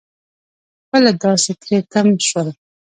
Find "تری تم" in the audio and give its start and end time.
1.61-2.07